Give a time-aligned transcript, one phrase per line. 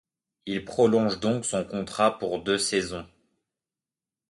[0.47, 3.05] Il prolonge donc son contrat pour deux saisons.